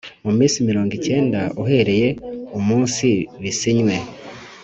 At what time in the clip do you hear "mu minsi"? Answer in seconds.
0.25-0.57